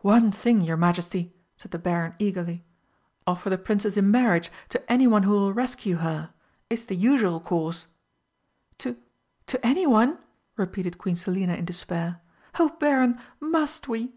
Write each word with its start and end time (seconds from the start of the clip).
"One 0.00 0.32
thing, 0.32 0.62
your 0.62 0.76
Majesty," 0.76 1.36
said 1.56 1.70
the 1.70 1.78
Baron 1.78 2.16
eagerly. 2.18 2.64
"Offer 3.28 3.48
the 3.48 3.58
Princess 3.58 3.96
in 3.96 4.10
marriage 4.10 4.50
to 4.70 4.90
anyone 4.92 5.22
who 5.22 5.30
will 5.30 5.52
rescue 5.52 5.98
her. 5.98 6.34
It's 6.68 6.82
the 6.82 6.96
usual 6.96 7.38
course!" 7.38 7.86
"To 8.78 8.96
to 9.46 9.64
anyone?" 9.64 10.18
repeated 10.56 10.98
Queen 10.98 11.14
Selina 11.14 11.54
in 11.54 11.64
despair. 11.64 12.20
"Oh, 12.58 12.70
Baron 12.80 13.20
must 13.38 13.86
we?" 13.86 14.16